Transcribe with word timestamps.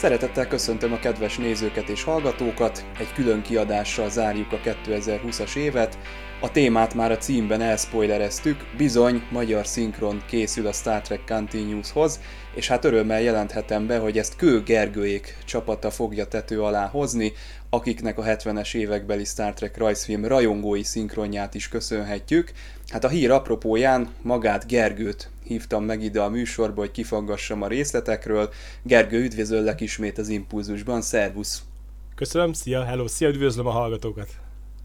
Szeretettel 0.00 0.46
köszöntöm 0.46 0.92
a 0.92 0.98
kedves 0.98 1.36
nézőket 1.36 1.88
és 1.88 2.02
hallgatókat, 2.02 2.84
egy 2.98 3.12
külön 3.12 3.42
kiadással 3.42 4.10
zárjuk 4.10 4.52
a 4.52 4.60
2020-as 4.64 5.56
évet. 5.56 5.98
A 6.40 6.50
témát 6.50 6.94
már 6.94 7.10
a 7.10 7.16
címben 7.16 7.60
elspoilereztük, 7.60 8.66
bizony 8.76 9.22
magyar 9.30 9.66
szinkron 9.66 10.22
készül 10.26 10.66
a 10.66 10.72
Star 10.72 11.00
Trek 11.00 11.24
Continuoushoz, 11.26 12.20
és 12.54 12.68
hát 12.68 12.84
örömmel 12.84 13.20
jelenthetem 13.20 13.86
be, 13.86 13.98
hogy 13.98 14.18
ezt 14.18 14.36
Kő 14.36 14.62
Gergőék 14.62 15.36
csapata 15.44 15.90
fogja 15.90 16.24
tető 16.26 16.62
alá 16.62 16.86
hozni, 16.86 17.32
akiknek 17.70 18.18
a 18.18 18.22
70-es 18.22 18.74
évekbeli 18.74 19.24
Star 19.24 19.54
Trek 19.54 19.76
rajzfilm 19.76 20.24
rajongói 20.24 20.82
szinkronját 20.82 21.54
is 21.54 21.68
köszönhetjük. 21.68 22.52
Hát 22.88 23.04
a 23.04 23.08
hír 23.08 23.30
apropóján 23.30 24.08
magát 24.22 24.66
Gergőt 24.66 25.30
hívtam 25.44 25.84
meg 25.84 26.02
ide 26.02 26.20
a 26.20 26.28
műsorba, 26.28 26.80
hogy 26.80 26.90
kifaggassam 26.90 27.62
a 27.62 27.66
részletekről. 27.66 28.50
Gergő, 28.82 29.22
üdvözöllek 29.22 29.80
ismét 29.80 30.18
az 30.18 30.28
Impulzusban, 30.28 31.02
szervusz! 31.02 31.62
Köszönöm, 32.14 32.52
szia, 32.52 32.84
hello, 32.84 33.08
szia, 33.08 33.28
üdvözlöm 33.28 33.66
a 33.66 33.70
hallgatókat! 33.70 34.28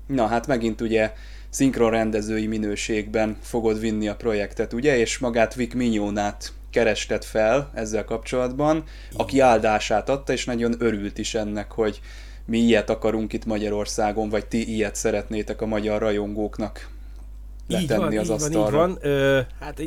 Na 0.07 0.27
hát 0.27 0.47
megint 0.47 0.81
ugye 0.81 1.13
szinkron 1.49 1.91
rendezői 1.91 2.47
minőségben 2.47 3.37
fogod 3.41 3.79
vinni 3.79 4.07
a 4.07 4.15
projektet, 4.15 4.73
ugye? 4.73 4.97
És 4.97 5.17
magát 5.17 5.53
Vic 5.53 5.73
Mignonát 5.73 6.53
kerested 6.69 7.23
fel 7.23 7.71
ezzel 7.73 8.03
kapcsolatban, 8.03 8.83
aki 9.13 9.39
áldását 9.39 10.09
adta, 10.09 10.33
és 10.33 10.45
nagyon 10.45 10.75
örült 10.79 11.17
is 11.17 11.35
ennek, 11.35 11.71
hogy 11.71 12.01
mi 12.45 12.57
ilyet 12.57 12.89
akarunk 12.89 13.33
itt 13.33 13.45
Magyarországon, 13.45 14.29
vagy 14.29 14.45
ti 14.45 14.73
ilyet 14.73 14.95
szeretnétek 14.95 15.61
a 15.61 15.65
magyar 15.65 16.01
rajongóknak 16.01 16.89
letenni 17.67 17.83
így 17.83 17.97
van, 17.97 18.17
az 18.17 18.25
így 18.25 18.31
asztalra. 18.31 18.77
Van, 18.77 18.89
így 18.89 18.95
van. 19.01 19.11
Ö, 19.11 19.39
hát 19.59 19.81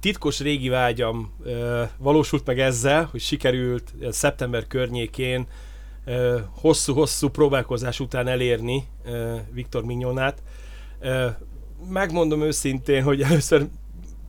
titkos 0.00 0.40
régi 0.40 0.68
vágyam 0.68 1.32
ö, 1.42 1.82
valósult 1.98 2.46
meg 2.46 2.60
ezzel, 2.60 3.08
hogy 3.10 3.20
sikerült 3.20 3.92
ö, 4.00 4.10
szeptember 4.10 4.66
környékén 4.66 5.46
hosszú-hosszú 6.50 7.28
próbálkozás 7.28 8.00
után 8.00 8.28
elérni 8.28 8.84
ö, 9.04 9.36
Viktor 9.52 9.84
Mignonát. 9.84 10.42
Ö, 11.00 11.26
megmondom 11.88 12.42
őszintén, 12.42 13.02
hogy 13.02 13.22
először 13.22 13.66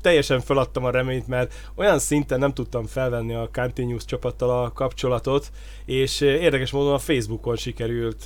teljesen 0.06 0.40
feladtam 0.40 0.86
a 0.86 0.90
reményt, 0.90 1.28
mert 1.28 1.54
olyan 1.76 2.00
szinten 2.00 2.40
nem 2.40 2.54
tudtam 2.54 2.86
felvenni 2.86 3.34
a 3.34 3.50
Continuous 3.54 4.06
csapattal 4.06 4.64
a 4.64 4.72
kapcsolatot, 4.72 5.52
és 5.86 6.22
érdekes 6.22 6.72
módon 6.72 6.94
a 6.94 6.98
Facebookon 6.98 7.56
sikerült 7.56 8.26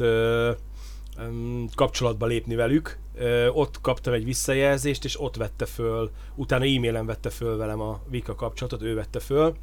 kapcsolatba 1.75 2.25
lépni 2.25 2.55
velük. 2.55 2.97
Ott 3.53 3.81
kaptam 3.81 4.13
egy 4.13 4.25
visszajelzést, 4.25 5.05
és 5.05 5.21
ott 5.21 5.35
vette 5.35 5.65
föl, 5.65 6.11
utána 6.35 6.63
e-mailen 6.63 7.05
vette 7.05 7.29
föl 7.29 7.57
velem 7.57 7.81
a 7.81 7.99
Vika 8.09 8.35
kapcsolatot, 8.35 8.81
ő 8.81 8.95
vette 8.95 9.19
föl. 9.19 9.55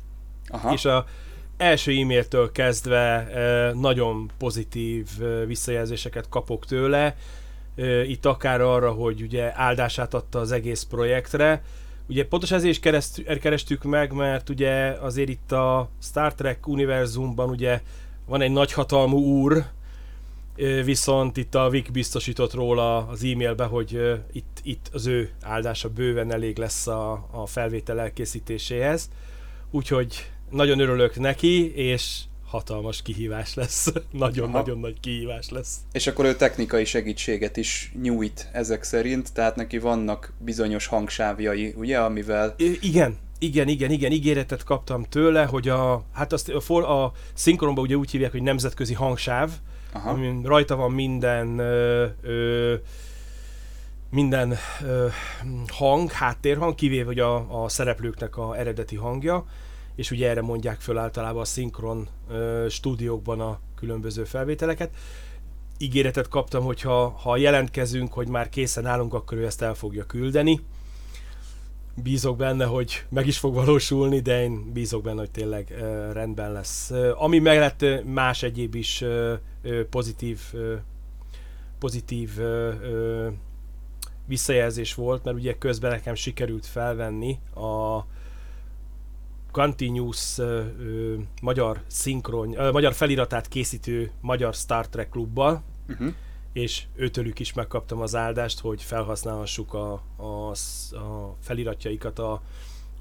Aha. 0.48 0.72
És 0.72 0.84
a 0.84 1.04
első 1.56 1.92
e-mailtől 1.92 2.52
kezdve 2.52 3.30
nagyon 3.74 4.30
pozitív 4.38 5.06
visszajelzéseket 5.46 6.28
kapok 6.28 6.66
tőle. 6.66 7.16
Itt 8.06 8.26
akár 8.26 8.60
arra, 8.60 8.90
hogy 8.90 9.22
ugye 9.22 9.52
áldását 9.54 10.14
adta 10.14 10.38
az 10.38 10.52
egész 10.52 10.82
projektre, 10.82 11.62
Ugye 12.08 12.26
pontosan 12.26 12.56
ezért 12.56 12.72
is 12.72 12.80
kereszt, 12.80 13.22
kerestük 13.40 13.82
meg, 13.82 14.12
mert 14.12 14.48
ugye 14.48 14.72
azért 15.00 15.28
itt 15.28 15.52
a 15.52 15.90
Star 16.02 16.34
Trek 16.34 16.66
univerzumban 16.66 17.50
ugye 17.50 17.80
van 18.26 18.40
egy 18.40 18.50
nagyhatalmú 18.50 19.18
úr, 19.18 19.64
viszont 20.84 21.36
itt 21.36 21.54
a 21.54 21.68
Vic 21.68 21.90
biztosított 21.90 22.54
róla 22.54 23.06
az 23.06 23.24
e-mailbe, 23.24 23.64
hogy 23.64 24.20
itt, 24.32 24.60
itt 24.62 24.90
az 24.92 25.06
ő 25.06 25.30
áldása 25.42 25.88
bőven 25.88 26.32
elég 26.32 26.58
lesz 26.58 26.86
a, 26.86 27.28
a 27.30 27.46
felvétel 27.46 28.00
elkészítéséhez. 28.00 29.10
Úgyhogy 29.70 30.30
nagyon 30.50 30.78
örülök 30.78 31.18
neki, 31.18 31.74
és 31.74 32.20
hatalmas 32.56 33.02
kihívás 33.02 33.54
lesz. 33.54 33.92
Nagyon-nagyon 34.10 34.78
nagy 34.78 35.00
kihívás 35.00 35.50
lesz. 35.50 35.76
És 35.92 36.06
akkor 36.06 36.24
ő 36.24 36.34
technikai 36.34 36.84
segítséget 36.84 37.56
is 37.56 37.92
nyújt 38.02 38.48
ezek 38.52 38.82
szerint, 38.82 39.32
tehát 39.32 39.56
neki 39.56 39.78
vannak 39.78 40.32
bizonyos 40.38 40.86
hangsávjai, 40.86 41.74
ugye, 41.76 41.98
amivel... 41.98 42.54
I- 42.56 42.78
igen, 42.80 43.16
igen, 43.38 43.68
igen, 43.68 43.90
igen, 43.90 44.12
ígéretet 44.12 44.64
kaptam 44.64 45.02
tőle, 45.02 45.44
hogy 45.44 45.68
a, 45.68 46.04
hát 46.12 46.32
azt 46.32 46.48
a, 46.48 46.60
for, 46.60 46.84
a 46.84 47.12
szinkronban 47.34 47.84
ugye 47.84 47.94
úgy 47.94 48.10
hívják, 48.10 48.30
hogy 48.30 48.42
nemzetközi 48.42 48.94
hangsáv, 48.94 49.50
Aha. 49.92 50.10
amin 50.10 50.42
rajta 50.42 50.76
van 50.76 50.92
minden 50.92 51.58
ö, 51.58 52.06
ö, 52.22 52.74
minden 54.10 54.54
ö, 54.82 55.06
hang, 55.68 56.10
háttérhang, 56.10 56.74
kivéve 56.74 57.04
hogy 57.04 57.18
a, 57.18 57.62
a 57.62 57.68
szereplőknek 57.68 58.36
a 58.36 58.58
eredeti 58.58 58.96
hangja, 58.96 59.46
és 59.96 60.10
ugye 60.10 60.28
erre 60.28 60.40
mondják 60.40 60.80
föl 60.80 60.98
általában 60.98 61.40
a 61.40 61.44
szinkron 61.44 62.08
ö, 62.28 62.66
stúdiókban 62.68 63.40
a 63.40 63.60
különböző 63.74 64.24
felvételeket. 64.24 64.90
Ígéretet 65.78 66.28
kaptam, 66.28 66.64
hogy 66.64 66.80
ha, 66.80 67.08
ha 67.08 67.36
jelentkezünk, 67.36 68.12
hogy 68.12 68.28
már 68.28 68.48
készen 68.48 68.86
állunk, 68.86 69.14
akkor 69.14 69.38
ő 69.38 69.44
ezt 69.44 69.62
el 69.62 69.74
fogja 69.74 70.06
küldeni. 70.06 70.60
Bízok 72.02 72.36
benne, 72.36 72.64
hogy 72.64 73.04
meg 73.08 73.26
is 73.26 73.38
fog 73.38 73.54
valósulni, 73.54 74.20
de 74.20 74.42
én 74.42 74.72
bízok 74.72 75.02
benne, 75.02 75.18
hogy 75.18 75.30
tényleg 75.30 75.74
ö, 75.80 76.12
rendben 76.12 76.52
lesz. 76.52 76.90
Ö, 76.90 77.12
ami 77.14 77.38
mellett 77.38 77.84
más 78.04 78.42
egyéb 78.42 78.74
is 78.74 79.00
ö, 79.00 79.34
ö, 79.62 79.88
pozitív 79.88 80.40
ö, 80.52 80.74
pozitív 81.78 82.38
ö, 82.38 82.72
ö, 82.82 83.28
visszajelzés 84.26 84.94
volt, 84.94 85.24
mert 85.24 85.36
ugye 85.36 85.58
közben 85.58 85.90
nekem 85.90 86.14
sikerült 86.14 86.66
felvenni 86.66 87.38
a 87.54 88.04
Continuous 89.56 90.38
uh, 90.38 90.64
magyar 91.42 91.82
szinkron, 91.86 92.48
uh, 92.48 92.72
magyar 92.72 92.92
feliratát 92.92 93.48
készítő 93.48 94.10
magyar 94.20 94.54
Star 94.54 94.88
Trek 94.88 95.08
klubbal, 95.08 95.62
uh-huh. 95.88 96.12
és 96.52 96.82
őtőlük 96.96 97.38
is 97.38 97.52
megkaptam 97.52 98.00
az 98.00 98.14
áldást, 98.14 98.60
hogy 98.60 98.82
felhasználhassuk 98.82 99.74
a, 99.74 100.02
a, 100.16 100.50
a 100.96 101.36
feliratjaikat 101.40 102.18
a 102.18 102.42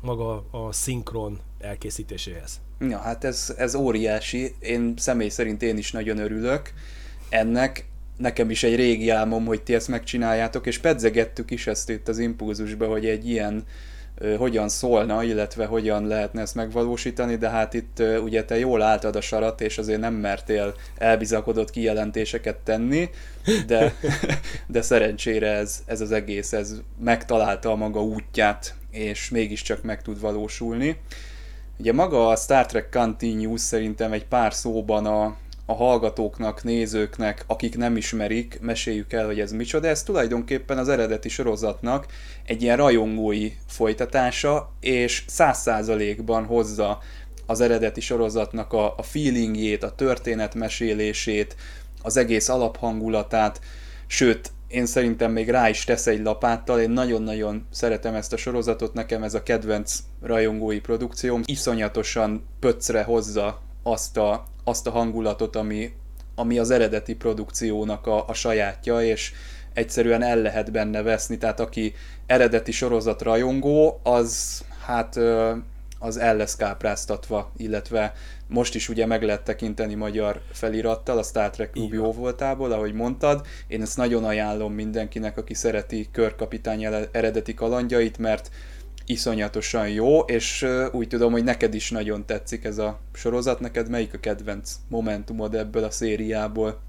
maga 0.01 0.45
a 0.51 0.71
szinkron 0.71 1.39
elkészítéséhez. 1.59 2.61
Ja, 2.79 2.97
hát 2.97 3.23
ez, 3.23 3.53
ez 3.57 3.75
óriási. 3.75 4.55
Én 4.59 4.93
személy 4.97 5.29
szerint 5.29 5.61
én 5.61 5.77
is 5.77 5.91
nagyon 5.91 6.17
örülök 6.17 6.73
ennek. 7.29 7.89
Nekem 8.17 8.49
is 8.49 8.63
egy 8.63 8.75
régi 8.75 9.09
álmom, 9.09 9.45
hogy 9.45 9.61
ti 9.61 9.73
ezt 9.73 9.87
megcsináljátok, 9.87 10.65
és 10.67 10.77
pedzegettük 10.77 11.51
is 11.51 11.67
ezt 11.67 11.89
itt 11.89 12.07
az 12.07 12.19
impulzusba, 12.19 12.87
hogy 12.87 13.05
egy 13.05 13.29
ilyen 13.29 13.65
hogyan 14.37 14.69
szólna, 14.69 15.23
illetve 15.23 15.65
hogyan 15.65 16.07
lehetne 16.07 16.41
ezt 16.41 16.55
megvalósítani, 16.55 17.35
de 17.35 17.49
hát 17.49 17.73
itt 17.73 18.03
ugye 18.23 18.43
te 18.43 18.57
jól 18.57 18.81
álltad 18.81 19.15
a 19.15 19.21
sarat, 19.21 19.61
és 19.61 19.77
azért 19.77 19.99
nem 19.99 20.13
mertél 20.13 20.73
elbizakodott 20.97 21.69
kijelentéseket 21.69 22.55
tenni, 22.55 23.09
de, 23.67 23.93
de 24.67 24.81
szerencsére 24.81 25.51
ez, 25.51 25.83
ez 25.85 26.01
az 26.01 26.11
egész, 26.11 26.53
ez 26.53 26.75
megtalálta 26.99 27.71
a 27.71 27.75
maga 27.75 28.03
útját, 28.03 28.75
és 28.91 29.29
mégiscsak 29.29 29.83
meg 29.83 30.01
tud 30.01 30.19
valósulni. 30.19 30.97
Ugye 31.77 31.93
maga 31.93 32.27
a 32.27 32.35
Star 32.35 32.65
Trek 32.65 32.89
Continuous 32.89 33.61
szerintem 33.61 34.11
egy 34.11 34.25
pár 34.25 34.53
szóban 34.53 35.05
a, 35.05 35.35
a 35.65 35.73
hallgatóknak, 35.73 36.63
nézőknek, 36.63 37.43
akik 37.47 37.77
nem 37.77 37.97
ismerik, 37.97 38.57
meséljük 38.61 39.13
el, 39.13 39.25
hogy 39.25 39.39
ez 39.39 39.51
micsoda. 39.51 39.87
Ez 39.87 40.03
tulajdonképpen 40.03 40.77
az 40.77 40.89
eredeti 40.89 41.29
sorozatnak 41.29 42.05
egy 42.45 42.61
ilyen 42.61 42.77
rajongói 42.77 43.51
folytatása, 43.67 44.71
és 44.79 45.23
száz 45.27 45.57
százalékban 45.57 46.45
hozza 46.45 46.99
az 47.45 47.61
eredeti 47.61 48.01
sorozatnak 48.01 48.73
a, 48.73 48.93
a 48.97 49.01
feelingjét, 49.01 49.83
a 49.83 49.95
történetmesélését, 49.95 51.55
az 52.01 52.17
egész 52.17 52.49
alaphangulatát, 52.49 53.61
sőt, 54.07 54.51
én 54.67 54.85
szerintem 54.85 55.31
még 55.31 55.49
rá 55.49 55.69
is 55.69 55.83
tesz 55.83 56.07
egy 56.07 56.21
lapáttal, 56.21 56.79
én 56.79 56.89
nagyon-nagyon 56.89 57.67
szeretem 57.71 58.13
ezt 58.15 58.33
a 58.33 58.37
sorozatot, 58.37 58.93
nekem 58.93 59.23
ez 59.23 59.33
a 59.33 59.43
kedvenc 59.43 59.99
rajongói 60.21 60.79
produkcióm, 60.79 61.41
iszonyatosan 61.45 62.47
pöcre 62.59 63.03
hozza 63.03 63.61
azt 63.83 64.17
a, 64.17 64.45
azt 64.67 64.87
a 64.87 64.91
hangulatot, 64.91 65.55
ami, 65.55 65.93
ami 66.35 66.59
az 66.59 66.71
eredeti 66.71 67.15
produkciónak 67.15 68.07
a, 68.07 68.27
a 68.27 68.33
sajátja, 68.33 69.01
és 69.01 69.31
egyszerűen 69.73 70.21
el 70.21 70.37
lehet 70.37 70.71
benne 70.71 71.01
veszni, 71.01 71.37
tehát 71.37 71.59
aki 71.59 71.93
eredeti 72.25 72.71
sorozat 72.71 73.21
rajongó, 73.21 73.99
az 74.03 74.63
hát 74.85 75.19
az 75.99 76.17
el 76.17 76.35
lesz 76.35 76.55
kápráztatva, 76.55 77.51
illetve 77.57 78.13
most 78.47 78.75
is 78.75 78.89
ugye 78.89 79.05
meg 79.05 79.23
lehet 79.23 79.43
tekinteni 79.43 79.93
magyar 79.93 80.41
felirattal 80.51 81.17
a 81.17 81.23
Star 81.23 81.49
Trek 81.49 81.71
Club 81.71 81.93
jó 81.93 82.11
voltából, 82.11 82.71
ahogy 82.71 82.93
mondtad. 82.93 83.45
Én 83.67 83.81
ezt 83.81 83.97
nagyon 83.97 84.23
ajánlom 84.23 84.73
mindenkinek, 84.73 85.37
aki 85.37 85.53
szereti 85.53 86.07
körkapitány 86.11 86.83
eredeti 87.11 87.53
kalandjait, 87.53 88.17
mert 88.17 88.51
iszonyatosan 89.05 89.89
jó, 89.89 90.19
és 90.19 90.65
úgy 90.91 91.07
tudom, 91.07 91.31
hogy 91.31 91.43
neked 91.43 91.73
is 91.73 91.91
nagyon 91.91 92.25
tetszik 92.25 92.63
ez 92.63 92.77
a 92.77 92.99
sorozat. 93.13 93.59
Neked 93.59 93.89
melyik 93.89 94.13
a 94.13 94.19
kedvenc 94.19 94.75
momentumod 94.87 95.55
ebből 95.55 95.83
a 95.83 95.91
szériából? 95.91 96.79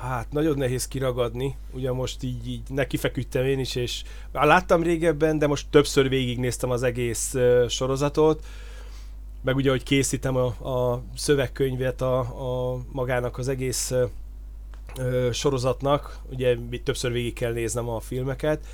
Hát, 0.00 0.32
nagyon 0.32 0.58
nehéz 0.58 0.88
kiragadni. 0.88 1.56
Ugye 1.72 1.92
most 1.92 2.22
így, 2.22 2.48
így 2.48 2.62
nekifeküdtem 2.68 3.44
én 3.44 3.58
is, 3.58 3.74
és 3.74 4.02
láttam 4.32 4.82
régebben, 4.82 5.38
de 5.38 5.46
most 5.46 5.66
többször 5.70 6.08
végignéztem 6.08 6.70
az 6.70 6.82
egész 6.82 7.34
uh, 7.34 7.68
sorozatot. 7.68 8.44
meg 9.44 9.56
ugye, 9.56 9.70
hogy 9.70 9.82
készítem 9.82 10.36
a, 10.36 10.46
a 10.46 11.02
szövegkönyvet 11.16 12.00
a, 12.00 12.18
a 12.18 12.80
magának 12.92 13.38
az 13.38 13.48
egész 13.48 13.92
ö, 14.96 15.28
sorozatnak, 15.32 16.18
ugye 16.30 16.56
többször 16.84 17.12
végig 17.12 17.32
kell 17.32 17.52
néznem 17.52 17.88
a 17.88 18.00
filmeket, 18.00 18.66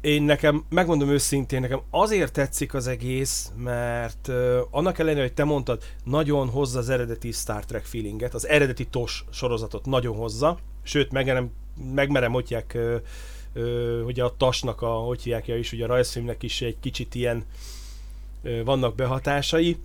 én 0.00 0.22
nekem, 0.22 0.64
megmondom 0.68 1.08
őszintén, 1.08 1.60
nekem 1.60 1.80
azért 1.90 2.32
tetszik 2.32 2.74
az 2.74 2.86
egész, 2.86 3.52
mert 3.56 4.28
uh, 4.28 4.58
annak 4.70 4.98
ellenére, 4.98 5.22
hogy 5.22 5.34
te 5.34 5.44
mondtad, 5.44 5.82
nagyon 6.04 6.48
hozza 6.48 6.78
az 6.78 6.88
eredeti 6.88 7.32
Star 7.32 7.64
Trek 7.64 7.84
feelinget, 7.84 8.34
az 8.34 8.48
eredeti 8.48 8.86
TOS 8.86 9.24
sorozatot 9.30 9.86
nagyon 9.86 10.16
hozza, 10.16 10.58
sőt, 10.82 11.12
megmerem, 11.12 11.50
megmerem 11.94 12.30
mondják, 12.30 12.72
uh, 12.74 13.00
uh, 14.04 14.24
a 14.24 14.36
TAS-nak 14.36 14.82
a, 14.82 14.88
hogy 14.88 15.22
hívják 15.22 15.48
is, 15.48 15.72
ugye 15.72 15.84
a 15.84 15.88
rajzfilmnek 15.88 16.42
is 16.42 16.62
egy 16.62 16.76
kicsit 16.80 17.14
ilyen 17.14 17.44
uh, 18.42 18.64
vannak 18.64 18.94
behatásai, 18.94 19.76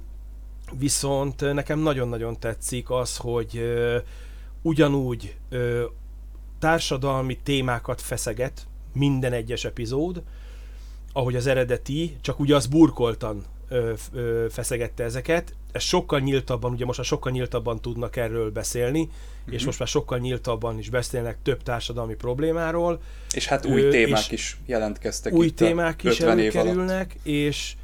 viszont 0.77 1.53
nekem 1.53 1.79
nagyon-nagyon 1.79 2.39
tetszik 2.39 2.89
az, 2.89 3.17
hogy 3.17 3.57
uh, 3.57 3.95
ugyanúgy 4.61 5.35
uh, 5.51 5.81
társadalmi 6.59 7.37
témákat 7.43 8.01
feszeget, 8.01 8.65
minden 8.93 9.33
egyes 9.33 9.65
epizód, 9.65 10.23
ahogy 11.13 11.35
az 11.35 11.47
eredeti, 11.47 12.17
csak 12.21 12.39
ugye 12.39 12.55
az 12.55 12.65
burkoltan 12.65 13.45
ö, 13.69 13.93
ö, 14.13 14.45
feszegette 14.49 15.03
ezeket. 15.03 15.53
Ez 15.71 15.83
sokkal 15.83 16.19
nyíltabban, 16.19 16.71
ugye 16.71 16.85
most 16.85 16.97
már 16.97 17.07
sokkal 17.07 17.31
nyíltabban 17.31 17.81
tudnak 17.81 18.15
erről 18.15 18.51
beszélni, 18.51 19.01
mm-hmm. 19.01 19.53
és 19.53 19.65
most 19.65 19.79
már 19.79 19.87
sokkal 19.87 20.17
nyíltabban 20.17 20.77
is 20.77 20.89
beszélnek 20.89 21.37
több 21.43 21.63
társadalmi 21.63 22.15
problémáról. 22.15 23.01
És 23.33 23.47
hát 23.47 23.65
új 23.65 23.81
ö, 23.81 23.89
témák 23.89 24.31
is 24.31 24.57
jelentkeztek 24.65 25.33
Új 25.33 25.45
itt 25.45 25.55
témák 25.55 26.03
is 26.03 26.19
előkerülnek, 26.19 27.15
és 27.23 27.75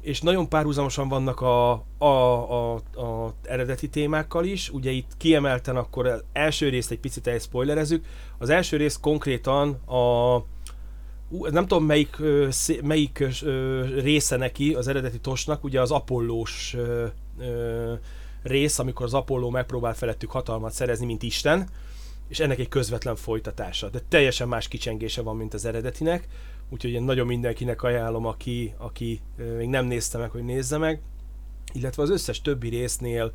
és 0.00 0.20
nagyon 0.20 0.48
párhuzamosan 0.48 1.08
vannak 1.08 1.40
a, 1.40 1.70
a, 1.98 2.04
a, 2.04 2.74
a 2.74 3.34
eredeti 3.42 3.88
témákkal 3.88 4.44
is. 4.44 4.70
Ugye 4.70 4.90
itt 4.90 5.10
kiemelten 5.16 5.76
akkor 5.76 6.06
az 6.06 6.24
első 6.32 6.68
részt 6.68 6.90
egy 6.90 6.98
picit 6.98 7.26
elspoilerezzük. 7.26 8.04
Az 8.38 8.48
első 8.48 8.76
rész 8.76 8.98
konkrétan 9.00 9.70
a 9.70 10.36
nem 11.50 11.66
tudom 11.66 11.84
melyik, 11.84 12.16
melyik 12.82 13.24
része 13.94 14.36
neki 14.36 14.74
az 14.74 14.88
eredeti 14.88 15.18
tosnak, 15.18 15.64
ugye 15.64 15.80
az 15.80 15.90
apollós 15.90 16.76
rész, 18.42 18.78
amikor 18.78 19.06
az 19.06 19.14
Apolló 19.14 19.50
megpróbál 19.50 19.94
felettük 19.94 20.30
hatalmat 20.30 20.72
szerezni, 20.72 21.06
mint 21.06 21.22
Isten, 21.22 21.68
és 22.28 22.40
ennek 22.40 22.58
egy 22.58 22.68
közvetlen 22.68 23.16
folytatása. 23.16 23.88
De 23.88 24.00
teljesen 24.08 24.48
más 24.48 24.68
kicsengése 24.68 25.22
van, 25.22 25.36
mint 25.36 25.54
az 25.54 25.64
eredetinek 25.64 26.28
úgyhogy 26.70 26.90
én 26.90 27.02
nagyon 27.02 27.26
mindenkinek 27.26 27.82
ajánlom, 27.82 28.26
aki, 28.26 28.74
aki 28.76 29.20
még 29.56 29.68
nem 29.68 29.86
nézte 29.86 30.18
meg, 30.18 30.30
hogy 30.30 30.44
nézze 30.44 30.78
meg, 30.78 31.00
illetve 31.72 32.02
az 32.02 32.10
összes 32.10 32.42
többi 32.42 32.68
résznél 32.68 33.32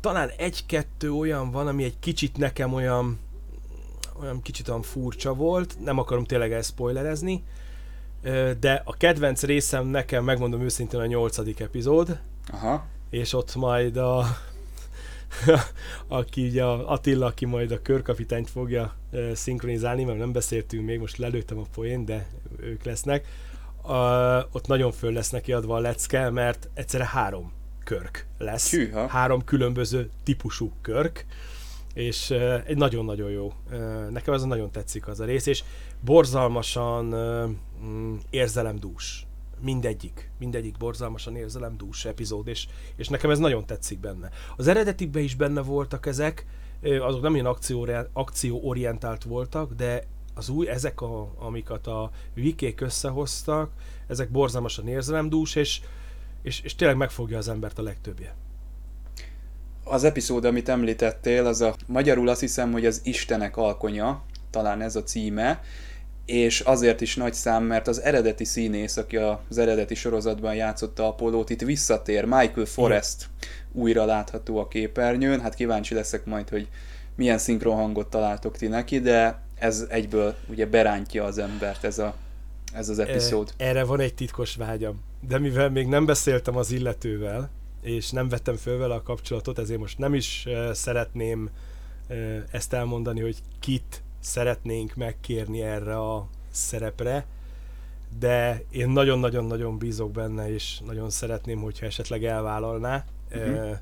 talán 0.00 0.30
egy-kettő 0.36 1.12
olyan 1.12 1.50
van, 1.50 1.66
ami 1.66 1.84
egy 1.84 1.98
kicsit 1.98 2.36
nekem 2.36 2.72
olyan 2.72 3.18
olyan 4.20 4.42
kicsit 4.42 4.68
olyan 4.68 4.82
furcsa 4.82 5.34
volt, 5.34 5.76
nem 5.84 5.98
akarom 5.98 6.24
tényleg 6.24 6.52
ezt 6.52 6.70
spoilerezni, 6.70 7.44
de 8.60 8.82
a 8.84 8.96
kedvenc 8.96 9.42
részem 9.42 9.86
nekem, 9.86 10.24
megmondom 10.24 10.62
őszintén, 10.62 11.00
a 11.00 11.06
nyolcadik 11.06 11.60
epizód, 11.60 12.20
Aha. 12.52 12.86
és 13.10 13.32
ott 13.32 13.54
majd 13.54 13.96
a 13.96 14.24
aki 16.08 16.46
ugye 16.46 16.64
a 16.64 16.90
Attila, 16.90 17.26
aki 17.26 17.44
majd 17.44 17.70
a 17.70 17.82
körkapitányt 17.82 18.50
fogja 18.50 18.94
szinkronizálni, 19.32 20.04
mert 20.04 20.18
nem 20.18 20.32
beszéltünk 20.32 20.84
még, 20.84 20.98
most 20.98 21.16
lelőttem 21.16 21.58
a 21.58 21.66
poén, 21.74 22.04
de 22.04 22.26
ők 22.60 22.84
lesznek. 22.84 23.26
Uh, 23.82 24.36
ott 24.52 24.66
nagyon 24.66 24.92
föl 24.92 25.12
lesz 25.12 25.30
neki 25.30 25.52
adva 25.52 25.76
a 25.76 25.78
lecke, 25.78 26.30
mert 26.30 26.68
egyszerre 26.74 27.06
három 27.06 27.52
körk 27.84 28.26
lesz. 28.38 28.70
Hűha. 28.70 29.06
Három 29.06 29.44
különböző 29.44 30.10
típusú 30.22 30.72
körk 30.82 31.26
és 31.94 32.30
egy 32.66 32.76
nagyon-nagyon 32.76 33.30
jó. 33.30 33.52
Nekem 34.10 34.34
ez 34.34 34.42
nagyon 34.42 34.70
tetszik 34.70 35.08
az 35.08 35.20
a 35.20 35.24
rész, 35.24 35.46
és 35.46 35.62
borzalmasan 36.00 37.12
uh, 37.12 37.50
érzelemdús 38.30 39.26
mindegyik, 39.64 40.30
mindegyik 40.38 40.76
borzalmasan 40.76 41.36
érzelemdús 41.36 42.04
epizód, 42.04 42.48
és, 42.48 42.66
és 42.96 43.08
nekem 43.08 43.30
ez 43.30 43.38
nagyon 43.38 43.66
tetszik 43.66 44.00
benne. 44.00 44.30
Az 44.56 44.66
eredetikben 44.66 45.22
is 45.22 45.34
benne 45.34 45.60
voltak 45.60 46.06
ezek, 46.06 46.46
azok 47.00 47.22
nem 47.22 47.34
ilyen 47.34 47.46
akció, 47.46 47.88
akcióorientált 48.12 49.24
voltak, 49.24 49.72
de 49.72 50.06
az 50.34 50.48
új, 50.48 50.68
ezek, 50.68 51.00
a, 51.00 51.32
amiket 51.38 51.86
a 51.86 52.10
vikék 52.34 52.80
összehoztak, 52.80 53.70
ezek 54.06 54.30
borzalmasan 54.30 54.88
érzelemdús, 54.88 55.54
és, 55.54 55.80
és, 56.42 56.60
és 56.60 56.74
tényleg 56.74 56.96
megfogja 56.96 57.38
az 57.38 57.48
embert 57.48 57.78
a 57.78 57.82
legtöbbje. 57.82 58.34
Az 59.84 60.04
epizód, 60.04 60.44
amit 60.44 60.68
említettél, 60.68 61.46
az 61.46 61.60
a 61.60 61.74
magyarul 61.86 62.28
azt 62.28 62.40
hiszem, 62.40 62.72
hogy 62.72 62.86
az 62.86 63.00
Istenek 63.04 63.56
alkonya, 63.56 64.22
talán 64.50 64.80
ez 64.80 64.96
a 64.96 65.02
címe, 65.02 65.62
és 66.26 66.60
azért 66.60 67.00
is 67.00 67.16
nagy 67.16 67.34
szám, 67.34 67.64
mert 67.64 67.88
az 67.88 68.02
eredeti 68.02 68.44
színész, 68.44 68.96
aki 68.96 69.16
az 69.16 69.58
eredeti 69.58 69.94
sorozatban 69.94 70.54
játszotta 70.54 71.06
Apollót, 71.06 71.50
itt 71.50 71.60
visszatér, 71.60 72.24
Michael 72.24 72.66
Forrest 72.66 73.28
újra 73.72 74.04
látható 74.04 74.58
a 74.58 74.68
képernyőn, 74.68 75.40
hát 75.40 75.54
kíváncsi 75.54 75.94
leszek 75.94 76.24
majd, 76.24 76.48
hogy 76.48 76.68
milyen 77.16 77.40
hangot 77.64 78.10
találtok 78.10 78.56
ti 78.56 78.66
neki, 78.66 79.00
de 79.00 79.42
ez 79.58 79.86
egyből 79.88 80.34
ugye 80.48 80.66
berántja 80.66 81.24
az 81.24 81.38
embert 81.38 81.84
ez, 81.84 81.98
a, 81.98 82.14
ez 82.72 82.88
az 82.88 82.98
epizód. 82.98 83.52
Erre 83.56 83.84
van 83.84 84.00
egy 84.00 84.14
titkos 84.14 84.56
vágyam, 84.56 85.02
de 85.28 85.38
mivel 85.38 85.70
még 85.70 85.86
nem 85.86 86.04
beszéltem 86.06 86.56
az 86.56 86.70
illetővel, 86.70 87.50
és 87.82 88.10
nem 88.10 88.28
vettem 88.28 88.56
föl 88.56 88.78
vele 88.78 88.94
a 88.94 89.02
kapcsolatot, 89.02 89.58
ezért 89.58 89.80
most 89.80 89.98
nem 89.98 90.14
is 90.14 90.48
szeretném 90.72 91.50
ezt 92.50 92.72
elmondani, 92.72 93.20
hogy 93.20 93.36
kit 93.60 94.02
szeretnénk 94.24 94.94
megkérni 94.94 95.62
erre 95.62 95.98
a 95.98 96.28
szerepre, 96.50 97.26
de 98.18 98.62
én 98.70 98.88
nagyon-nagyon-nagyon 98.88 99.78
bízok 99.78 100.10
benne, 100.10 100.52
és 100.52 100.80
nagyon 100.86 101.10
szeretném, 101.10 101.60
hogyha 101.60 101.86
esetleg 101.86 102.24
elvállalná 102.24 103.04
uh-huh. 103.34 103.78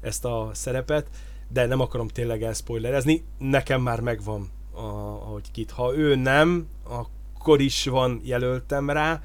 ezt 0.00 0.24
a 0.24 0.50
szerepet, 0.52 1.08
de 1.48 1.66
nem 1.66 1.80
akarom 1.80 2.08
tényleg 2.08 2.42
elspoilerezni, 2.42 3.24
nekem 3.38 3.82
már 3.82 4.00
megvan, 4.00 4.50
a, 4.72 4.80
ahogy 4.80 5.50
kit. 5.50 5.70
Ha 5.70 5.94
ő 5.96 6.14
nem, 6.14 6.68
akkor 6.84 7.60
is 7.60 7.86
van 7.86 8.20
jelöltem 8.24 8.90
rá, 8.90 9.22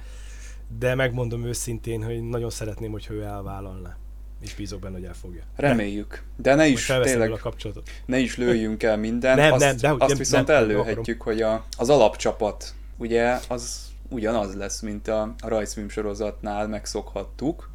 de 0.77 0.95
megmondom 0.95 1.45
őszintén, 1.45 2.03
hogy 2.03 2.21
nagyon 2.21 2.49
szeretném, 2.49 2.91
hogyha 2.91 3.13
ő 3.13 3.21
elvállalná 3.21 3.97
és 4.45 4.55
bízok 4.55 4.79
benne, 4.79 4.93
hogy 4.93 5.05
elfogja. 5.05 5.43
Reméljük. 5.55 6.23
De 6.35 6.55
ne 6.55 6.67
is 6.67 6.85
tényleg, 6.85 7.31
a 7.31 7.37
kapcsolatot. 7.37 7.89
ne 8.05 8.17
is 8.17 8.37
lőjünk 8.37 8.83
el 8.83 8.97
mindent. 8.97 9.37
Nem, 9.37 9.53
azt, 9.53 9.63
nem, 9.63 9.77
de, 9.77 9.89
azt 9.89 10.07
nem, 10.07 10.17
viszont 10.17 10.47
nem, 10.47 10.55
ellőhetjük, 10.55 11.21
hogy 11.21 11.41
a, 11.41 11.65
az 11.77 11.89
alapcsapat, 11.89 12.73
ugye, 12.97 13.39
az 13.47 13.85
ugyanaz 14.09 14.55
lesz, 14.55 14.81
mint 14.81 15.07
a, 15.07 15.21
a 15.39 15.47
rajzfilm 15.47 15.89
sorozatnál 15.89 16.67
megszokhattuk. 16.67 17.69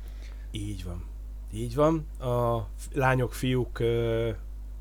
Így 0.51 0.85
van. 0.85 1.05
Így 1.53 1.75
van. 1.75 2.07
A 2.21 2.67
lányok, 2.93 3.35
fiúk 3.35 3.83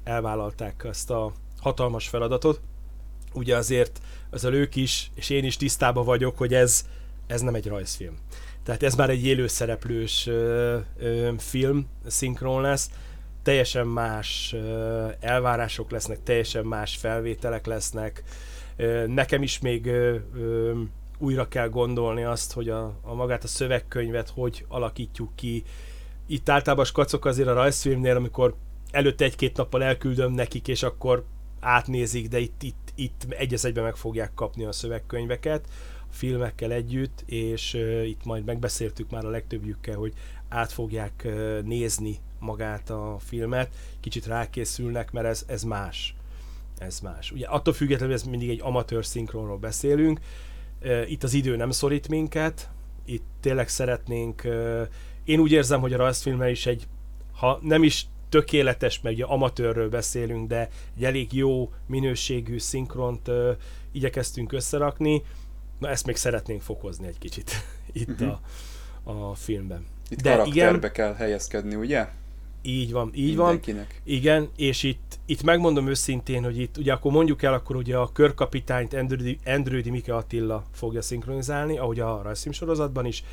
elvállalták 0.04 0.84
ezt 0.90 1.10
a 1.10 1.32
hatalmas 1.60 2.08
feladatot. 2.08 2.62
Ugye 3.34 3.56
azért 3.56 4.02
az 4.30 4.44
ők 4.44 4.76
is, 4.76 5.12
és 5.16 5.30
én 5.30 5.44
is 5.44 5.58
tisztában 5.58 6.06
vagyok, 6.06 6.38
hogy 6.38 6.54
ez, 6.54 6.86
ez 7.28 7.42
nem 7.42 7.56
egy 7.56 7.68
rajzfilm. 7.68 8.18
Tehát 8.70 8.84
ez 8.84 8.96
már 8.96 9.10
egy 9.10 9.26
élőszereplős 9.26 10.28
ö, 10.28 10.78
ö, 11.00 11.32
film, 11.38 11.88
szinkron 12.06 12.62
lesz, 12.62 12.90
teljesen 13.44 13.88
más 13.88 14.54
ö, 14.54 15.08
elvárások 15.20 15.92
lesznek, 15.92 16.24
teljesen 16.24 16.66
más 16.66 16.96
felvételek 16.96 17.66
lesznek. 17.66 18.24
Ö, 18.76 19.08
nekem 19.08 19.44
is 19.44 19.60
még 19.60 19.86
ö, 19.86 20.16
ö, 20.36 20.72
újra 21.18 21.48
kell 21.48 21.70
gondolni 21.70 22.24
azt, 22.24 22.54
hogy 22.54 22.70
a, 22.70 22.94
a 23.02 23.14
magát 23.14 23.44
a 23.44 23.48
szövegkönyvet 23.48 24.30
hogy 24.30 24.66
alakítjuk 24.68 25.36
ki. 25.36 25.64
Itt 26.28 26.50
általában 26.50 26.86
skacok 26.86 27.26
azért 27.26 27.48
a 27.48 27.54
rajzfilmnél, 27.54 28.16
amikor 28.16 28.56
előtte 28.92 29.26
egy-két 29.26 29.58
nappal 29.58 29.84
elküldöm 29.84 30.34
nekik, 30.34 30.68
és 30.68 30.84
akkor 30.84 31.26
átnézik, 31.60 32.28
de 32.28 32.40
itt, 32.40 32.64
itt, 32.64 32.94
itt 32.96 33.26
egy 33.30 33.54
egyben 33.64 33.84
meg 33.84 33.96
fogják 33.96 34.34
kapni 34.34 34.66
a 34.66 34.72
szövegkönyveket 34.72 35.68
filmekkel 36.10 36.72
együtt, 36.72 37.24
és 37.26 37.74
itt 38.06 38.24
majd 38.24 38.46
megbeszéltük 38.46 39.10
már 39.10 39.26
a 39.26 39.30
legtöbbjükkel, 39.30 39.96
hogy 39.96 40.14
át 40.50 40.72
fogják 40.72 41.28
nézni 41.64 42.18
magát 42.40 42.90
a 42.90 43.18
filmet, 43.20 43.70
kicsit 44.00 44.26
rákészülnek, 44.26 45.12
mert 45.12 45.28
ez, 45.28 45.44
ez 45.48 45.64
más. 45.64 46.16
Ez 46.78 47.00
más. 47.00 47.32
Ugye 47.32 47.48
attól 47.48 47.74
függetlenül, 47.74 48.14
ez 48.14 48.24
mindig 48.24 48.50
egy 48.50 48.62
amatőr 48.62 49.06
szinkronról 49.06 49.58
beszélünk, 49.58 50.20
itt 51.08 51.24
az 51.24 51.34
idő 51.34 51.56
nem 51.56 51.72
szorít 51.72 52.08
minket, 52.08 52.70
itt 53.06 53.26
tényleg 53.40 53.70
szeretnénk, 53.70 54.48
én 55.24 55.40
úgy 55.40 55.52
érzem, 55.52 55.80
hogy 55.80 55.94
a 55.94 55.98
rajzfilme 55.98 56.50
is 56.50 56.66
egy, 56.66 56.88
ha 57.34 57.60
nem 57.62 57.84
is 57.84 58.08
tökéletes, 58.30 59.02
mert 59.02 59.16
ugye 59.16 59.26
amatőrről 59.26 59.90
beszélünk, 59.90 60.48
de 60.48 60.70
egy 60.98 61.04
elég 61.04 61.34
jó 61.34 61.74
minőségű 61.88 62.58
szinkront 62.58 63.28
uh, 63.28 63.50
igyekeztünk 63.92 64.52
összerakni, 64.52 65.22
Na 65.80 65.90
ezt 65.90 66.06
még 66.06 66.16
szeretnénk 66.16 66.62
fokozni 66.62 67.08
egy 67.08 67.18
kicsit 67.18 67.52
itt 67.92 68.22
uh-huh. 68.22 68.38
a, 69.04 69.30
a 69.30 69.36
filmben. 69.36 69.86
Itt 70.10 70.22
De 70.22 70.30
karakterbe 70.30 70.78
igen, 70.78 70.92
kell 70.92 71.14
helyezkedni, 71.14 71.76
ugye? 71.76 72.08
Így 72.62 72.92
van, 72.92 73.12
így 73.14 73.36
Mindenkinek. 73.36 73.88
van. 73.88 74.16
Igen, 74.16 74.50
és 74.56 74.84
itt, 74.84 75.20
itt 75.26 75.44
megmondom 75.44 75.88
őszintén, 75.88 76.44
hogy 76.44 76.60
itt, 76.60 76.78
ugye 76.78 76.94
akkor 76.94 77.12
mondjuk 77.12 77.44
el, 77.44 77.54
akkor 77.54 77.76
ugye 77.76 77.98
a 77.98 78.12
körkapitányt 78.12 78.94
Endrődi, 78.94 79.40
Endrődi 79.44 79.90
Mike 79.90 80.16
Attila 80.16 80.64
fogja 80.72 81.02
szinkronizálni, 81.02 81.78
ahogy 81.78 82.00
a 82.00 82.22
rajzfilm 82.22 82.54
sorozatban 82.54 83.06
is. 83.06 83.24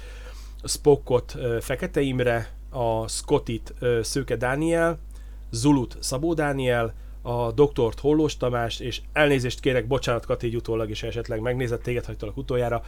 Spockot 0.64 1.36
Fekete 1.60 2.00
Imre, 2.00 2.52
a 2.70 3.08
Scottit 3.08 3.74
Szőke 4.02 4.36
Dániel, 4.36 4.98
Zulut 5.50 5.96
Szabó 6.00 6.34
Dániel, 6.34 6.94
a 7.26 7.52
doktort 7.52 8.00
Hollós 8.00 8.36
Tamás, 8.36 8.80
és 8.80 9.00
elnézést 9.12 9.60
kérek, 9.60 9.86
bocsánat 9.86 10.26
Kati, 10.26 10.46
így 10.46 10.56
utólag 10.56 10.90
is 10.90 11.02
esetleg 11.02 11.40
megnézett, 11.40 11.82
téged 11.82 12.04
hagytalak 12.04 12.36
utoljára, 12.36 12.82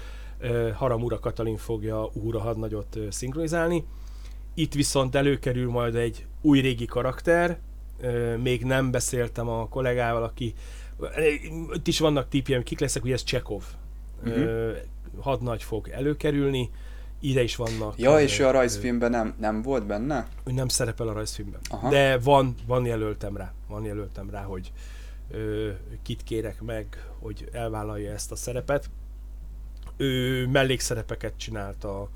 Haramura 0.75 1.18
Katalin 1.18 1.57
fogja 1.57 2.11
Úra 2.12 2.40
hadnagyot 2.40 2.99
szinkronizálni. 3.11 3.85
Itt 4.54 4.75
viszont 4.75 5.14
előkerül 5.14 5.71
majd 5.71 5.95
egy 5.95 6.26
új-régi 6.40 6.85
karakter, 6.85 7.59
még 8.42 8.64
nem 8.64 8.90
beszéltem 8.90 9.49
a 9.49 9.68
kollégával, 9.68 10.23
aki 10.23 10.54
itt 11.73 11.87
is 11.87 11.99
vannak 11.99 12.28
típjeim, 12.28 12.62
kik 12.62 12.80
leszek, 12.80 13.02
hogy 13.02 13.12
ez 13.12 13.25
Csekov. 13.25 13.62
Uh-huh. 14.25 14.76
Hadnagy 15.21 15.62
fog 15.62 15.88
előkerülni, 15.88 16.71
ide 17.21 17.43
is 17.43 17.57
vannak. 17.57 17.99
Ja, 17.99 18.21
és 18.21 18.39
ő 18.39 18.47
a 18.47 18.51
rajzfilmben 18.51 19.11
nem, 19.11 19.35
nem 19.39 19.63
volt 19.63 19.87
benne? 19.87 20.27
Ő 20.45 20.53
nem 20.53 20.69
szerepel 20.69 21.09
a 21.09 21.13
rajzfilmben. 21.13 21.61
Aha. 21.71 21.89
De 21.89 22.19
van, 22.19 22.55
van 22.67 22.87
jelöltem 22.87 23.37
rá, 23.37 23.53
van 23.69 23.85
jelöltem 23.85 24.31
rá, 24.31 24.43
hogy 24.43 24.73
ö, 25.31 25.71
kit 26.03 26.23
kérek 26.23 26.63
meg, 26.63 27.07
hogy 27.19 27.49
elvállalja 27.53 28.13
ezt 28.13 28.33
a 28.33 28.37
szerepet. 28.37 28.91
Ő 29.97 30.47
mellékszerepeket 30.47 31.33
csinált 31.37 31.85
a, 31.85 32.09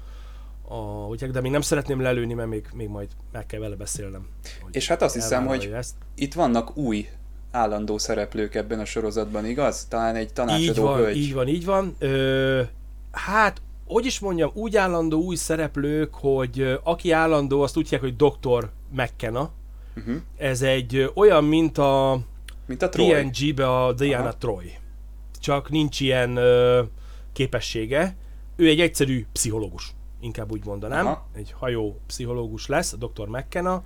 a, 0.68 1.06
ugye, 1.06 1.26
de 1.26 1.40
még 1.40 1.50
nem 1.50 1.60
szeretném 1.60 2.00
lelőni, 2.00 2.34
mert 2.34 2.48
még, 2.48 2.68
még 2.74 2.88
majd 2.88 3.08
meg 3.32 3.46
kell 3.46 3.60
vele 3.60 3.76
beszélnem. 3.76 4.28
És 4.70 4.88
hát 4.88 5.02
azt 5.02 5.14
hiszem, 5.14 5.46
hogy 5.46 5.70
ezt. 5.74 5.94
itt 6.14 6.34
vannak 6.34 6.76
új 6.76 7.08
állandó 7.50 7.98
szereplők 7.98 8.54
ebben 8.54 8.80
a 8.80 8.84
sorozatban, 8.84 9.46
igaz? 9.46 9.84
Talán 9.84 10.14
egy 10.14 10.32
tanácsadó 10.32 10.70
így 10.70 10.78
van, 10.78 10.96
hölgy. 10.96 11.16
Így 11.16 11.34
van, 11.34 11.48
így 11.48 11.64
van. 11.64 11.96
Ö, 11.98 12.62
hát, 13.10 13.62
hogy 13.92 14.06
is 14.06 14.18
mondjam, 14.18 14.50
úgy 14.54 14.76
állandó 14.76 15.20
új 15.22 15.36
szereplők, 15.36 16.14
hogy 16.14 16.78
aki 16.82 17.10
állandó, 17.10 17.62
azt 17.62 17.76
úgy 17.76 17.88
hívják, 17.88 18.02
hogy 18.02 18.16
Dr. 18.16 18.70
McKenna. 18.90 19.50
Uh-huh. 19.96 20.16
Ez 20.36 20.62
egy 20.62 21.10
olyan, 21.14 21.44
mint 21.44 21.78
a, 21.78 22.20
mint 22.66 22.82
a 22.82 22.88
TNG-be 22.88 23.84
a 23.84 23.92
Diana 23.92 24.22
Aha. 24.22 24.36
Troy. 24.36 24.72
Csak 25.40 25.70
nincs 25.70 26.00
ilyen 26.00 26.36
ö, 26.36 26.82
képessége. 27.32 28.16
Ő 28.56 28.68
egy 28.68 28.80
egyszerű 28.80 29.26
pszichológus 29.32 29.94
inkább 30.22 30.52
úgy 30.52 30.64
mondanám, 30.64 31.06
Aha. 31.06 31.28
egy 31.34 31.54
hajó 31.58 32.00
pszichológus 32.06 32.66
lesz, 32.66 32.92
a 32.92 32.96
dr. 32.96 33.28
McKenna, 33.28 33.84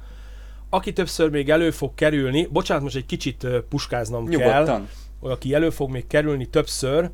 aki 0.70 0.92
többször 0.92 1.30
még 1.30 1.50
elő 1.50 1.70
fog 1.70 1.94
kerülni, 1.94 2.46
bocsánat, 2.46 2.82
most 2.82 2.96
egy 2.96 3.06
kicsit 3.06 3.46
puskáznom 3.68 4.28
Nyugodtan. 4.28 4.64
kell, 4.64 4.86
aki 5.20 5.54
elő 5.54 5.70
fog 5.70 5.90
még 5.90 6.06
kerülni 6.06 6.46
többször, 6.46 7.10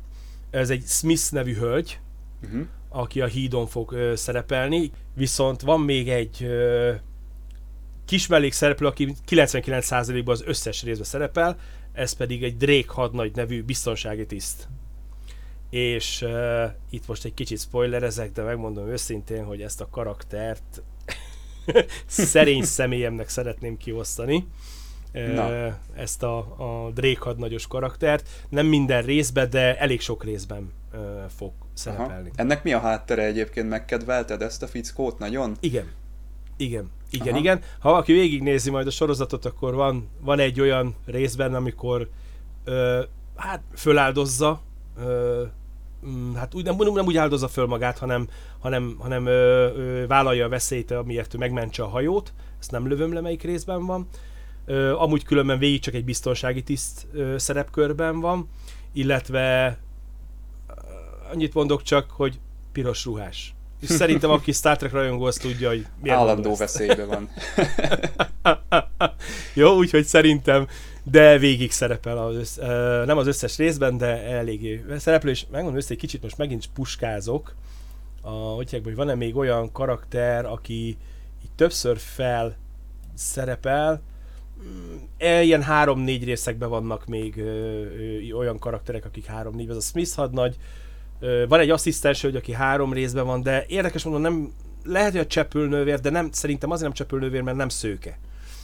ez 0.49 0.69
egy 0.69 0.83
Smith 0.85 1.31
nevű 1.31 1.55
hölgy, 1.55 1.99
uh-huh. 2.43 2.61
Aki 2.93 3.21
a 3.21 3.25
hídon 3.25 3.67
fog 3.67 3.91
uh, 3.91 4.13
szerepelni, 4.13 4.91
viszont 5.15 5.61
van 5.61 5.81
még 5.81 6.09
egy 6.09 6.37
uh, 6.41 6.95
kis 8.05 8.27
szereplő, 8.49 8.87
aki 8.87 9.15
99%-ban 9.29 10.33
az 10.33 10.43
összes 10.45 10.83
részben 10.83 11.05
szerepel, 11.05 11.57
ez 11.93 12.13
pedig 12.13 12.43
egy 12.43 12.57
Drake 12.57 12.93
hadnagy 12.93 13.35
nevű 13.35 13.63
biztonsági 13.63 14.25
tiszt 14.25 14.67
és 15.73 16.21
uh, 16.21 16.63
itt 16.89 17.07
most 17.07 17.25
egy 17.25 17.33
kicsit 17.33 17.59
spoilerezek, 17.59 18.31
de 18.31 18.41
megmondom 18.41 18.87
őszintén, 18.87 19.43
hogy 19.43 19.61
ezt 19.61 19.81
a 19.81 19.87
karaktert 19.89 20.81
szerény 22.05 22.63
személyemnek 22.63 23.29
szeretném 23.29 23.77
kiosztani. 23.77 24.47
Uh, 25.13 25.73
ezt 25.95 26.23
a, 26.23 26.37
a 26.37 26.91
Drake 26.91 27.19
hadnagyos 27.19 27.67
karaktert. 27.67 28.29
Nem 28.49 28.65
minden 28.65 29.01
részben, 29.01 29.49
de 29.49 29.77
elég 29.77 30.01
sok 30.01 30.23
részben 30.23 30.71
fog 31.35 31.51
szerepelni. 31.73 32.29
Aha. 32.29 32.35
Ennek 32.35 32.63
mi 32.63 32.73
a 32.73 32.79
háttere 32.79 33.23
egyébként? 33.23 33.69
Megkedvelted 33.69 34.41
ezt 34.41 34.63
a 34.63 34.67
fickót 34.67 35.19
nagyon? 35.19 35.55
Igen. 35.59 35.91
Igen. 36.57 36.91
Igen, 37.09 37.27
Aha. 37.27 37.37
igen. 37.37 37.61
Ha 37.79 37.89
valaki 37.89 38.13
végignézi 38.13 38.69
majd 38.69 38.87
a 38.87 38.91
sorozatot, 38.91 39.45
akkor 39.45 39.73
van, 39.73 40.09
van 40.21 40.39
egy 40.39 40.61
olyan 40.61 40.95
részben, 41.05 41.53
amikor 41.53 42.09
uh, 42.65 42.99
hát 43.35 43.61
föláldozza 43.73 44.61
uh, 44.97 45.41
Mm, 46.07 46.33
hát 46.33 46.53
úgy, 46.53 46.63
nem, 46.63 46.75
nem 46.93 47.05
úgy 47.05 47.17
áldozza 47.17 47.47
föl 47.47 47.65
magát, 47.65 47.97
hanem, 47.97 48.27
hanem, 48.59 48.95
hanem 48.99 49.25
ö, 49.25 49.31
ö, 49.75 50.07
vállalja 50.07 50.45
a 50.45 50.49
veszélyt, 50.49 50.91
amiért 50.91 51.33
ő 51.33 51.37
megmentse 51.37 51.83
a 51.83 51.87
hajót. 51.87 52.33
Ezt 52.59 52.71
nem 52.71 52.87
lövöm 52.87 53.13
le, 53.13 53.21
melyik 53.21 53.43
részben 53.43 53.85
van. 53.85 54.07
Ö, 54.65 54.95
amúgy 54.95 55.23
különben 55.23 55.59
végig 55.59 55.79
csak 55.79 55.93
egy 55.93 56.05
biztonsági 56.05 56.63
tiszt 56.63 57.07
ö, 57.13 57.37
szerepkörben 57.37 58.19
van, 58.19 58.49
illetve 58.93 59.67
ö, 59.67 59.71
annyit 61.33 61.53
mondok 61.53 61.81
csak, 61.81 62.09
hogy 62.09 62.39
piros 62.71 63.05
ruhás. 63.05 63.53
És 63.79 63.89
szerintem 63.89 64.29
aki 64.29 64.51
Star 64.51 64.77
Trek 64.77 64.91
rajongó, 64.91 65.23
azt 65.23 65.41
tudja, 65.41 65.69
hogy 65.69 65.85
milyen 66.01 66.17
Állandó 66.17 66.55
veszélyben 66.55 67.07
van. 67.07 67.29
Jó, 69.53 69.75
úgyhogy 69.75 70.05
szerintem 70.05 70.67
de 71.03 71.37
végig 71.37 71.71
szerepel, 71.71 72.17
az 72.17 72.35
össz, 72.35 72.55
nem 73.05 73.17
az 73.17 73.27
összes 73.27 73.57
részben, 73.57 73.97
de 73.97 74.23
eléggé 74.23 74.85
szereplő, 74.97 75.29
és 75.29 75.45
megmondom 75.51 75.77
össze, 75.79 75.91
egy 75.91 75.99
kicsit 75.99 76.21
most 76.21 76.37
megint 76.37 76.69
puskázok, 76.73 77.55
a, 78.21 78.29
hogy 78.29 78.81
hogy 78.83 78.95
van-e 78.95 79.15
még 79.15 79.35
olyan 79.35 79.71
karakter, 79.71 80.45
aki 80.45 80.87
így 81.43 81.51
többször 81.55 81.97
fel 81.97 82.57
szerepel, 83.13 84.01
mm, 84.63 84.95
e, 85.17 85.41
ilyen 85.41 85.63
három-négy 85.63 86.23
részekben 86.23 86.69
vannak 86.69 87.05
még 87.05 87.37
ö, 87.37 87.43
ö, 87.45 88.31
olyan 88.31 88.59
karakterek, 88.59 89.05
akik 89.05 89.25
három-négy, 89.25 89.69
ez 89.69 89.75
a 89.75 89.81
Smith 89.81 90.15
hadnagy, 90.15 90.55
van 91.47 91.59
egy 91.59 91.69
asszisztens 91.69 92.21
hogy 92.21 92.35
aki 92.35 92.53
három 92.53 92.93
részben 92.93 93.25
van, 93.25 93.41
de 93.41 93.65
érdekes 93.67 94.03
mondom, 94.03 94.21
nem, 94.21 94.51
lehet, 94.83 95.11
hogy 95.11 95.19
a 95.19 95.27
csepülnővér, 95.27 95.99
de 95.99 96.09
nem, 96.09 96.31
szerintem 96.31 96.69
azért 96.69 96.85
nem 96.85 96.93
csepülnővér, 96.93 97.41
mert 97.41 97.57
nem 97.57 97.69
szőke. 97.69 98.17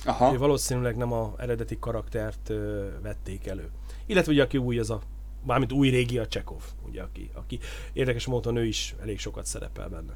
Aha. 0.06 0.38
valószínűleg 0.38 0.98
nem 0.98 1.14
a 1.14 1.34
eredeti 1.38 1.78
karaktert 1.80 2.50
ö, 2.50 2.86
vették 3.02 3.48
elő. 3.48 3.70
Illetve 4.06 4.32
ugye 4.32 4.44
aki 4.44 4.58
új, 4.58 4.80
az 4.80 4.90
a 4.90 5.02
mármint 5.46 5.72
új 5.72 5.90
régi 5.90 6.18
a 6.18 6.28
Csekov, 6.28 6.62
ugye, 6.88 7.02
aki, 7.02 7.30
aki 7.34 7.60
érdekes 7.94 8.26
módon 8.26 8.56
ő 8.56 8.66
is 8.66 8.96
elég 9.02 9.20
sokat 9.20 9.46
szerepel 9.46 9.90
benne. 9.90 10.14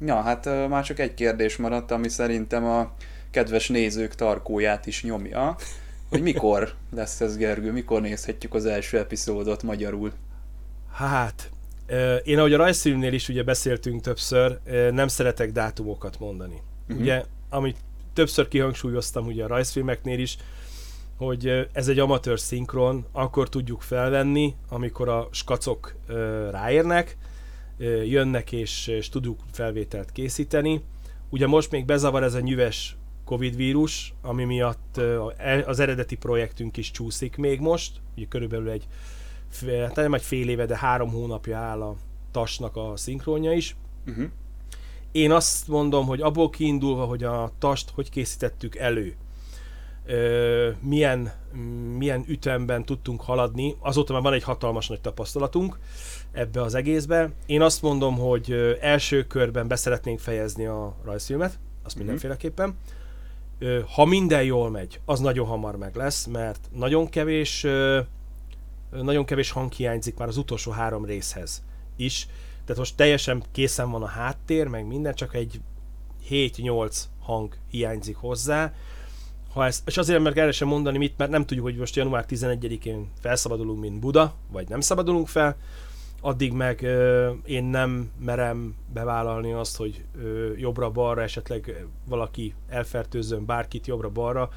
Ja, 0.00 0.20
hát 0.20 0.68
már 0.68 0.84
csak 0.84 0.98
egy 0.98 1.14
kérdés 1.14 1.56
maradt, 1.56 1.90
ami 1.90 2.08
szerintem 2.08 2.64
a 2.64 2.92
kedves 3.30 3.68
nézők 3.68 4.14
tarkóját 4.14 4.86
is 4.86 5.02
nyomja, 5.02 5.56
hogy 6.08 6.22
mikor 6.22 6.74
lesz 6.90 7.20
ez 7.20 7.36
Gergő, 7.36 7.72
mikor 7.72 8.00
nézhetjük 8.00 8.54
az 8.54 8.64
első 8.64 8.98
epizódot 8.98 9.62
magyarul? 9.62 10.12
Hát, 10.92 11.50
én 12.24 12.38
ahogy 12.38 12.52
a 12.52 12.56
rajzfilmnél 12.56 13.12
is 13.12 13.28
ugye 13.28 13.42
beszéltünk 13.42 14.00
többször, 14.00 14.58
nem 14.90 15.08
szeretek 15.08 15.52
dátumokat 15.52 16.18
mondani. 16.18 16.62
Uh-huh. 16.88 17.00
Ugye, 17.00 17.24
amit 17.48 17.76
többször 18.12 18.48
kihangsúlyoztam 18.48 19.26
ugye 19.26 19.44
a 19.44 19.46
rajzfilmeknél 19.46 20.18
is, 20.18 20.36
hogy 21.16 21.68
ez 21.72 21.88
egy 21.88 21.98
amatőr 21.98 22.40
szinkron, 22.40 23.06
akkor 23.12 23.48
tudjuk 23.48 23.82
felvenni, 23.82 24.54
amikor 24.68 25.08
a 25.08 25.28
skacok 25.30 25.94
ráérnek, 26.50 27.16
jönnek 28.04 28.52
és, 28.52 28.86
és 28.86 29.08
tudjuk 29.08 29.40
felvételt 29.52 30.12
készíteni. 30.12 30.82
Ugye 31.30 31.46
most 31.46 31.70
még 31.70 31.84
bezavar 31.84 32.22
ez 32.22 32.34
a 32.34 32.40
nyüves 32.40 32.96
Covid 33.24 33.56
vírus, 33.56 34.14
ami 34.22 34.44
miatt 34.44 34.96
e, 35.36 35.64
az 35.66 35.78
eredeti 35.78 36.16
projektünk 36.16 36.76
is 36.76 36.90
csúszik 36.90 37.36
még 37.36 37.60
most, 37.60 37.92
ugye 38.16 38.26
körülbelül 38.28 38.70
egy, 38.70 38.86
hát 39.60 39.94
nem 39.94 40.14
egy 40.14 40.22
fél 40.22 40.48
éve, 40.48 40.66
de 40.66 40.76
három 40.76 41.10
hónapja 41.10 41.58
áll 41.58 41.82
a 41.82 41.96
tasnak 42.30 42.76
a 42.76 42.92
szinkronja 42.96 43.52
is. 43.52 43.76
Uh-huh. 44.06 44.24
Én 45.12 45.32
azt 45.32 45.68
mondom, 45.68 46.06
hogy 46.06 46.20
abból 46.20 46.50
kiindulva, 46.50 47.04
hogy 47.04 47.24
a 47.24 47.52
tast 47.58 47.90
hogy 47.90 48.10
készítettük 48.10 48.76
elő, 48.76 49.16
ö, 50.06 50.70
milyen, 50.80 51.32
milyen 51.96 52.24
ütemben 52.26 52.84
tudtunk 52.84 53.20
haladni, 53.20 53.76
azóta 53.78 54.12
már 54.12 54.22
van 54.22 54.32
egy 54.32 54.42
hatalmas 54.42 54.88
nagy 54.88 55.00
tapasztalatunk 55.00 55.78
ebbe 56.32 56.62
az 56.62 56.74
egészbe. 56.74 57.30
Én 57.46 57.62
azt 57.62 57.82
mondom, 57.82 58.16
hogy 58.16 58.76
első 58.80 59.26
körben 59.26 59.68
beszeretnénk 59.68 60.18
fejezni 60.18 60.66
a 60.66 60.96
rajzfilmet, 61.04 61.58
azt 61.84 61.96
mindenféleképpen. 61.96 62.76
Ha 63.94 64.04
minden 64.04 64.42
jól 64.42 64.70
megy, 64.70 65.00
az 65.04 65.20
nagyon 65.20 65.46
hamar 65.46 65.76
meg 65.76 65.96
lesz, 65.96 66.26
mert 66.26 66.68
nagyon 66.74 67.08
kevés, 67.08 67.66
nagyon 69.02 69.24
kevés 69.24 69.50
hang 69.50 69.72
hiányzik 69.72 70.16
már 70.16 70.28
az 70.28 70.36
utolsó 70.36 70.70
három 70.70 71.04
részhez 71.04 71.62
is. 71.96 72.26
Tehát 72.64 72.76
most 72.76 72.96
teljesen 72.96 73.42
készen 73.52 73.90
van 73.90 74.02
a 74.02 74.06
háttér, 74.06 74.66
meg 74.66 74.86
minden, 74.86 75.14
csak 75.14 75.34
egy 75.34 75.60
7-8 76.30 76.96
hang 77.20 77.56
hiányzik 77.70 78.16
hozzá. 78.16 78.72
Ha 79.52 79.64
ezt, 79.66 79.88
és 79.88 79.96
azért 79.96 80.22
mert 80.22 80.36
erre 80.36 80.52
sem 80.52 80.68
mondani 80.68 80.98
mit, 80.98 81.16
mert 81.16 81.30
nem 81.30 81.46
tudjuk, 81.46 81.66
hogy 81.66 81.76
most 81.76 81.96
január 81.96 82.24
11-én 82.28 83.10
felszabadulunk, 83.20 83.80
mint 83.80 83.98
Buda, 83.98 84.34
vagy 84.50 84.68
nem 84.68 84.80
szabadulunk 84.80 85.28
fel. 85.28 85.56
addig 86.20 86.52
meg 86.52 86.82
ö, 86.82 87.30
én 87.44 87.64
nem 87.64 88.10
merem 88.18 88.74
bevállalni 88.92 89.52
azt, 89.52 89.76
hogy 89.76 90.04
jobbra-balra 90.56 91.22
esetleg 91.22 91.86
valaki 92.04 92.54
elfertőzön 92.68 93.46
bárkit 93.46 93.86
jobbra-balra, 93.86 94.50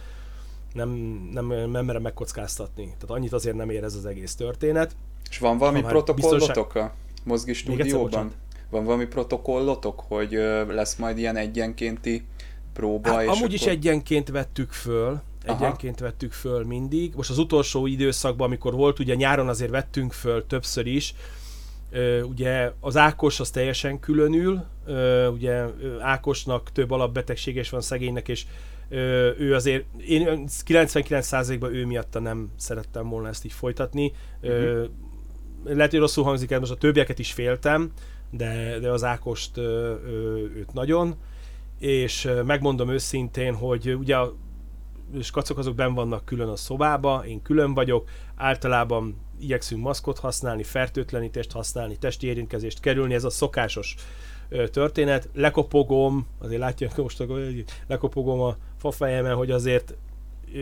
nem, 0.75 0.89
nem, 1.33 1.47
nem 1.71 1.85
merem 1.85 2.01
megkockáztatni. 2.01 2.83
Tehát 2.83 3.09
annyit 3.09 3.33
azért 3.33 3.55
nem 3.55 3.69
ér 3.69 3.83
ez 3.83 3.95
az 3.95 4.05
egész 4.05 4.35
történet. 4.35 4.95
És 5.29 5.37
van 5.37 5.57
valami 5.57 5.81
protokollotok 5.81 6.47
biztonság... 6.47 6.83
a 6.83 6.93
Mozgi 7.23 7.53
stúdióban? 7.53 8.31
Van 8.69 8.83
valami 8.83 9.05
protokollotok, 9.05 10.03
hogy 10.07 10.31
lesz 10.67 10.95
majd 10.95 11.17
ilyen 11.17 11.35
egyenkénti 11.35 12.25
próba? 12.73 13.11
Hát, 13.11 13.21
és 13.21 13.27
amúgy 13.27 13.41
akkor... 13.41 13.53
is 13.53 13.65
egyenként 13.65 14.29
vettük 14.29 14.71
föl, 14.71 15.21
egyenként 15.45 16.01
Aha. 16.01 16.09
vettük 16.09 16.31
föl 16.31 16.65
mindig. 16.65 17.13
Most 17.15 17.29
az 17.29 17.37
utolsó 17.37 17.85
időszakban, 17.85 18.47
amikor 18.47 18.73
volt, 18.73 18.99
ugye 18.99 19.15
nyáron 19.15 19.47
azért 19.47 19.71
vettünk 19.71 20.13
föl 20.13 20.47
többször 20.47 20.85
is, 20.85 21.15
ugye 22.23 22.71
az 22.79 22.97
Ákos 22.97 23.39
az 23.39 23.49
teljesen 23.49 23.99
különül, 23.99 24.63
ugye 25.31 25.65
Ákosnak 25.99 26.71
több 26.71 26.91
alapbetegséges 26.91 27.69
van 27.69 27.81
szegénynek, 27.81 28.27
és 28.27 28.45
ő 28.89 29.53
azért, 29.53 29.85
én 30.07 30.45
99%-ban 30.65 31.73
ő 31.73 31.85
miatta 31.85 32.19
nem 32.19 32.51
szerettem 32.57 33.09
volna 33.09 33.27
ezt 33.27 33.45
így 33.45 33.51
folytatni. 33.51 34.11
Uh-huh. 34.41 34.85
Lehet, 35.63 35.91
hogy 35.91 35.99
rosszul 35.99 36.23
hangzik 36.23 36.51
el, 36.51 36.59
most 36.59 36.71
a 36.71 36.75
többieket 36.75 37.19
is 37.19 37.33
féltem, 37.33 37.91
de, 38.31 38.79
de 38.79 38.89
az 38.89 39.03
Ákost 39.03 39.57
őt 39.57 40.73
nagyon, 40.73 41.15
és 41.79 42.29
megmondom 42.45 42.89
őszintén, 42.89 43.53
hogy 43.53 43.95
ugye 43.95 44.15
a 44.15 44.35
skacok 45.21 45.57
azok 45.57 45.75
ben 45.75 45.93
vannak 45.93 46.25
külön 46.25 46.47
a 46.47 46.55
szobába, 46.55 47.23
én 47.27 47.41
külön 47.41 47.73
vagyok, 47.73 48.09
általában 48.35 49.15
igyekszünk 49.39 49.81
maszkot 49.81 50.19
használni, 50.19 50.63
fertőtlenítést 50.63 51.51
használni, 51.51 51.97
testi 51.97 52.27
érintkezést 52.27 52.79
kerülni, 52.79 53.13
ez 53.13 53.23
a 53.23 53.29
szokásos 53.29 53.95
történet. 54.71 55.29
Lekopogom, 55.33 56.27
azért 56.39 56.59
látja 56.59 56.89
most, 56.97 57.17
hogy 57.17 57.63
lekopogom 57.87 58.39
a 58.39 58.57
fafejemen, 58.77 59.35
hogy 59.35 59.51
azért 59.51 59.95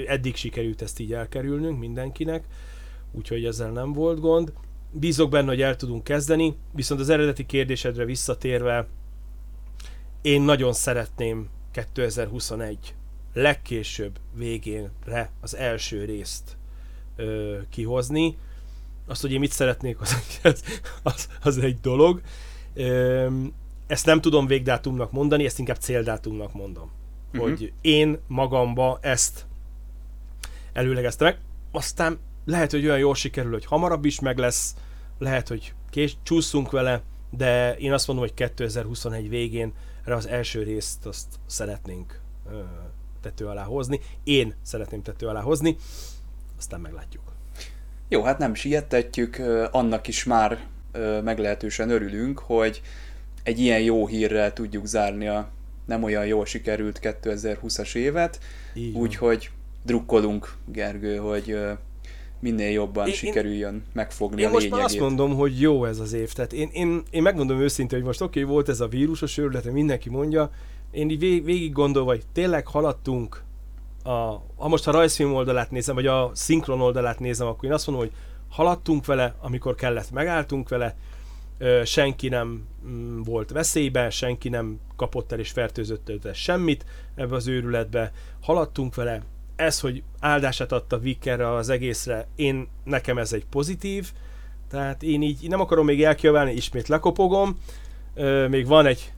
eddig 0.08 0.36
sikerült 0.36 0.82
ezt 0.82 1.00
így 1.00 1.14
elkerülnünk 1.14 1.80
mindenkinek, 1.80 2.44
úgyhogy 3.12 3.46
ezzel 3.46 3.72
nem 3.72 3.94
volt 3.94 4.20
gond. 4.20 4.54
Bízok 4.92 5.30
benne, 5.30 5.48
hogy 5.48 5.62
el 5.62 5.76
tudunk 5.76 6.04
kezdeni, 6.04 6.56
viszont 6.72 7.00
az 7.00 7.10
eredeti 7.10 7.46
kérdésedre 7.46 8.06
visszatérve, 8.06 8.88
én 10.22 10.42
nagyon 10.42 10.74
szeretném 10.74 11.50
2021 11.72 12.96
legkésőbb 13.34 14.20
végénre 14.34 15.32
az 15.42 15.56
első 15.56 16.06
részt 16.06 16.58
ö, 17.16 17.58
kihozni. 17.70 18.38
Azt, 19.08 19.22
hogy 19.22 19.32
én 19.32 19.40
mit 19.40 19.52
szeretnék, 19.52 20.02
az, 20.02 20.16
az, 21.04 21.28
az 21.42 21.58
egy 21.58 21.80
dolog. 21.80 22.22
Ö, 22.74 23.28
ezt 23.88 24.06
nem 24.06 24.22
tudom 24.22 24.48
végdátumnak 24.48 25.12
mondani, 25.12 25.46
ezt 25.46 25.60
inkább 25.60 25.78
céldátumnak 25.78 26.54
mondom. 26.54 26.92
Uh-huh. 27.34 27.50
Hogy 27.50 27.74
én 27.82 28.20
magamba 28.28 28.98
ezt 29.02 29.46
előlegeztem 30.74 31.28
meg, 31.28 31.38
aztán 31.72 32.20
lehet, 32.46 32.72
hogy 32.72 32.86
olyan 32.86 32.98
jól 32.98 33.16
sikerül, 33.16 33.52
hogy 33.52 33.66
hamarabb 33.66 34.06
is 34.06 34.20
meg 34.20 34.38
lesz, 34.38 34.76
lehet, 35.20 35.48
hogy 35.48 35.74
kés, 35.90 36.18
csúszunk 36.24 36.72
vele, 36.72 37.02
de 37.30 37.76
én 37.78 37.94
azt 37.94 38.08
mondom, 38.08 38.26
hogy 38.26 38.34
2021 38.34 39.30
végén 39.30 39.74
erre 40.06 40.16
az 40.16 40.28
első 40.28 40.64
részt 40.64 41.06
azt 41.06 41.28
szeretnénk 41.46 42.20
ö, 42.52 42.60
tető 43.22 43.46
alá 43.46 43.64
hozni. 43.64 44.00
Én 44.24 44.56
szeretném 44.62 45.02
tető 45.02 45.28
alá 45.28 45.42
hozni, 45.42 45.78
aztán 46.58 46.80
meglátjuk. 46.80 47.24
Jó, 48.08 48.24
hát 48.24 48.38
nem 48.38 48.54
siettetjük, 48.54 49.42
annak 49.72 50.08
is 50.08 50.24
már 50.24 50.68
meglehetősen 51.24 51.90
örülünk, 51.90 52.40
hogy 52.40 52.82
egy 53.44 53.60
ilyen 53.60 53.82
jó 53.82 54.08
hírrel 54.08 54.54
tudjuk 54.54 54.86
zárni 54.86 55.28
a 55.28 55.50
nem 55.86 56.04
olyan 56.04 56.26
jól 56.26 56.46
sikerült 56.46 57.00
2020-as 57.02 57.96
évet, 57.96 58.40
úgyhogy 58.94 59.50
drukkolunk, 59.86 60.54
Gergő, 60.66 61.18
hogy 61.18 61.58
minél 62.40 62.70
jobban 62.70 63.08
én, 63.08 63.14
sikerüljön 63.14 63.84
megfogni 63.94 64.42
én 64.42 64.48
a 64.48 64.52
most 64.52 64.70
már 64.70 64.82
azt 64.82 65.00
mondom, 65.00 65.36
hogy 65.36 65.60
jó 65.60 65.86
ez 65.86 66.00
az 66.00 66.14
év. 66.14 66.34
Tehát 66.34 66.54
én, 66.54 66.70
én, 66.74 67.04
én 67.10 67.22
megmondom 67.22 67.60
őszintén, 67.60 67.98
hogy 67.98 68.08
most 68.08 68.22
oké, 68.22 68.42
okay, 68.42 68.54
volt 68.54 68.70
ez 68.70 68.80
a 68.80 68.88
vírusos 68.88 69.38
őrület, 69.38 69.72
mindenki 69.72 70.10
mondja, 70.10 70.52
én 70.92 71.10
így 71.10 71.20
vég, 71.20 71.44
végig 71.44 71.72
gondolva, 71.72 72.10
hogy 72.10 72.24
tényleg 72.34 72.68
haladtunk, 72.68 73.44
a, 74.04 74.10
ha 74.56 74.68
most 74.68 74.88
a 74.88 74.92
rajzfilm 74.92 75.34
oldalát 75.34 75.72
nézem, 75.72 75.96
vagy 75.96 76.08
a 76.08 76.32
szinkron 76.34 76.82
oldalát 76.82 77.20
nézem, 77.20 77.48
akkor 77.48 77.66
én 77.66 77.74
azt 77.74 77.88
mondom, 77.88 78.06
hogy 78.06 78.16
haladtunk 78.50 79.06
vele, 79.06 79.36
amikor 79.42 79.76
kellett, 79.76 80.12
megálltunk 80.12 80.70
vele, 80.70 80.96
senki 81.86 82.30
nem 82.30 82.68
mm, 82.88 83.22
volt 83.22 83.52
veszélyben, 83.52 84.10
senki 84.10 84.50
nem 84.50 84.80
kapott 84.96 85.32
el 85.32 85.40
és 85.40 85.52
fertőzött 85.52 86.10
el 86.24 86.34
semmit 86.34 86.86
ebbe 87.16 87.36
az 87.36 87.48
őrületbe, 87.48 88.12
haladtunk 88.42 88.96
vele, 88.96 89.22
ez, 89.56 89.80
hogy 89.80 90.04
áldását 90.20 90.72
adta 90.72 91.00
Vickerre 91.00 91.54
az 91.54 91.70
egészre, 91.70 92.28
én, 92.36 92.68
nekem 92.84 93.18
ez 93.18 93.34
egy 93.34 93.46
pozitív, 93.46 94.12
tehát 94.70 95.04
én 95.04 95.22
így 95.22 95.48
nem 95.48 95.60
akarom 95.60 95.86
még 95.86 96.04
elkiabálni, 96.04 96.54
ismét 96.54 96.88
lekopogom, 96.88 97.60
még 98.50 98.68
van 98.68 98.86
egy 98.86 99.14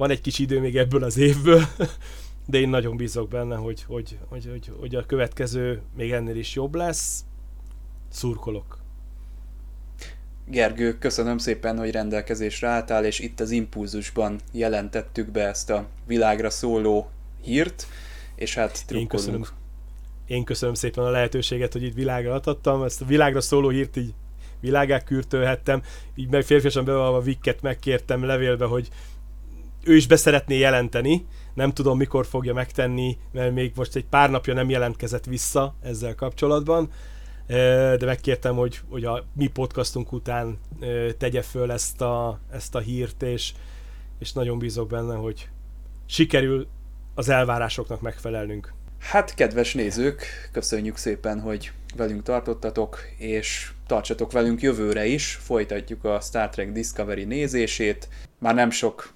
van 0.00 0.10
egy 0.10 0.20
kis 0.20 0.38
idő 0.38 0.60
még 0.60 0.76
ebből 0.76 1.04
az 1.04 1.16
évből, 1.16 1.62
de 2.46 2.58
én 2.58 2.68
nagyon 2.68 2.96
bízok 2.96 3.28
benne, 3.28 3.56
hogy, 3.56 3.82
hogy, 3.82 4.18
hogy, 4.28 4.46
hogy, 4.50 4.72
hogy 4.78 4.94
a 4.94 5.06
következő 5.06 5.82
még 5.96 6.12
ennél 6.12 6.36
is 6.36 6.54
jobb 6.54 6.74
lesz. 6.74 7.24
Szurkolok. 8.08 8.79
Gergő, 10.50 10.98
köszönöm 10.98 11.38
szépen, 11.38 11.78
hogy 11.78 11.90
rendelkezésre 11.90 12.68
álltál, 12.68 13.04
és 13.04 13.18
itt 13.18 13.40
az 13.40 13.50
Impulzusban 13.50 14.40
jelentettük 14.52 15.30
be 15.30 15.46
ezt 15.46 15.70
a 15.70 15.86
világra 16.06 16.50
szóló 16.50 17.10
hírt, 17.42 17.86
és 18.34 18.54
hát 18.54 18.86
trukkolunk. 18.86 19.02
Én 19.02 19.06
köszönöm, 19.08 19.44
én 20.26 20.44
köszönöm 20.44 20.74
szépen 20.74 21.04
a 21.04 21.10
lehetőséget, 21.10 21.72
hogy 21.72 21.82
itt 21.82 21.94
világra 21.94 22.34
adhattam, 22.34 22.82
ezt 22.82 23.00
a 23.00 23.04
világra 23.04 23.40
szóló 23.40 23.68
hírt 23.68 23.96
így 23.96 24.14
világá 24.60 25.02
kürtölhettem, 25.02 25.82
így 26.14 26.28
meg 26.28 26.42
férfiasan 26.42 26.84
bevalva 26.84 27.20
Vikket 27.20 27.62
megkértem 27.62 28.24
levélbe, 28.24 28.64
hogy 28.64 28.88
ő 29.84 29.96
is 29.96 30.06
beszeretné 30.06 30.58
jelenteni, 30.58 31.26
nem 31.54 31.72
tudom 31.72 31.96
mikor 31.96 32.26
fogja 32.26 32.54
megtenni, 32.54 33.18
mert 33.32 33.54
még 33.54 33.72
most 33.74 33.96
egy 33.96 34.04
pár 34.04 34.30
napja 34.30 34.54
nem 34.54 34.70
jelentkezett 34.70 35.24
vissza 35.24 35.74
ezzel 35.82 36.14
kapcsolatban, 36.14 36.90
de 37.96 38.04
megkértem, 38.04 38.54
hogy, 38.54 38.80
hogy 38.88 39.04
a 39.04 39.24
mi 39.32 39.46
podcastunk 39.46 40.12
után 40.12 40.58
tegye 41.18 41.42
föl 41.42 41.72
ezt 41.72 42.00
a, 42.00 42.40
ezt 42.52 42.74
a 42.74 42.78
hírt, 42.78 43.22
és, 43.22 43.52
és 44.18 44.32
nagyon 44.32 44.58
bízok 44.58 44.88
benne, 44.88 45.14
hogy 45.14 45.48
sikerül 46.06 46.66
az 47.14 47.28
elvárásoknak 47.28 48.00
megfelelnünk. 48.00 48.72
Hát, 48.98 49.34
kedves 49.34 49.74
nézők, 49.74 50.48
köszönjük 50.52 50.96
szépen, 50.96 51.40
hogy 51.40 51.72
velünk 51.96 52.22
tartottatok, 52.22 52.98
és 53.16 53.72
tartsatok 53.86 54.32
velünk 54.32 54.62
jövőre 54.62 55.06
is, 55.06 55.34
folytatjuk 55.34 56.04
a 56.04 56.20
Star 56.20 56.48
Trek 56.48 56.72
Discovery 56.72 57.24
nézését. 57.24 58.08
Már 58.38 58.54
nem 58.54 58.70
sok 58.70 59.12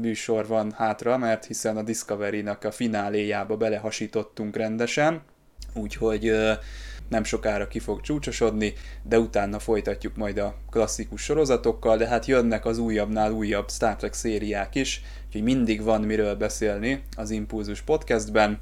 műsor 0.00 0.46
van 0.46 0.72
hátra, 0.72 1.16
mert 1.16 1.44
hiszen 1.44 1.76
a 1.76 1.82
Discovery-nak 1.82 2.64
a 2.64 2.70
fináléjába 2.70 3.56
belehasítottunk 3.56 4.56
rendesen, 4.56 5.22
úgyhogy 5.74 6.32
nem 7.08 7.24
sokára 7.24 7.68
ki 7.68 7.78
fog 7.78 8.00
csúcsosodni, 8.00 8.72
de 9.02 9.18
utána 9.18 9.58
folytatjuk 9.58 10.16
majd 10.16 10.38
a 10.38 10.54
klasszikus 10.70 11.22
sorozatokkal, 11.22 11.96
de 11.96 12.06
hát 12.06 12.26
jönnek 12.26 12.64
az 12.64 12.78
újabbnál 12.78 13.32
újabb 13.32 13.70
Star 13.70 13.96
Trek 13.96 14.12
szériák 14.12 14.74
is, 14.74 15.02
úgyhogy 15.26 15.42
mindig 15.42 15.82
van 15.82 16.00
miről 16.00 16.34
beszélni 16.34 17.02
az 17.16 17.30
Impulzus 17.30 17.80
podcastben. 17.80 18.58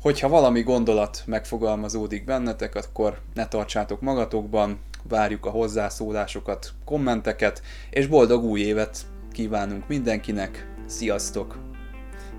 Hogyha 0.00 0.28
valami 0.28 0.62
gondolat 0.62 1.22
megfogalmazódik 1.26 2.24
bennetek, 2.24 2.74
akkor 2.74 3.20
ne 3.34 3.48
tartsátok 3.48 4.00
magatokban, 4.00 4.78
várjuk 5.08 5.46
a 5.46 5.50
hozzászólásokat, 5.50 6.72
kommenteket, 6.84 7.62
és 7.90 8.06
boldog 8.06 8.44
új 8.44 8.60
évet 8.60 9.06
kívánunk 9.32 9.88
mindenkinek. 9.88 10.68
Sziasztok! 10.86 11.58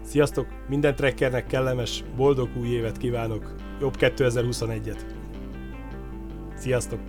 Sziasztok! 0.05 0.47
Minden 0.67 0.95
trekkernek 0.95 1.47
kellemes, 1.47 2.03
boldog 2.15 2.49
új 2.57 2.67
évet 2.67 2.97
kívánok! 2.97 3.55
Jobb 3.79 3.95
2021-et! 3.99 5.20
Sziasztok! 6.61 6.99